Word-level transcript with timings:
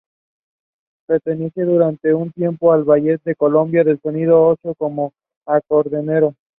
Perteneció 1.05 1.63
durante 1.67 2.11
un 2.11 2.31
tiempo 2.31 2.73
al 2.73 2.85
Ballet 2.85 3.21
de 3.23 3.35
Colombia 3.35 3.83
de 3.83 3.99
Sonia 3.99 4.35
Osorio, 4.35 4.73
como 4.75 5.13
acordeonero. 5.45 6.33